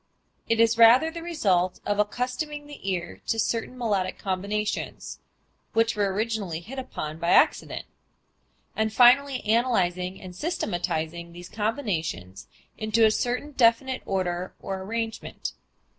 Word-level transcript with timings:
It 0.49 0.59
is 0.59 0.79
rather 0.79 1.11
the 1.11 1.21
result 1.21 1.79
of 1.85 1.99
accustoming 1.99 2.65
the 2.65 2.89
ear 2.89 3.21
to 3.27 3.37
certain 3.37 3.77
melodic 3.77 4.17
combinations 4.17 5.19
(which 5.73 5.95
were 5.95 6.11
originally 6.11 6.59
hit 6.59 6.79
upon 6.79 7.19
by 7.19 7.29
accident), 7.29 7.85
and 8.75 8.91
finally 8.91 9.45
analyzing 9.45 10.19
and 10.19 10.35
systematizing 10.35 11.33
these 11.33 11.49
combinations 11.49 12.47
into 12.79 13.05
a 13.05 13.11
certain 13.11 13.51
definite 13.51 14.01
order 14.07 14.55
or 14.59 14.81
arrangement. 14.81 15.53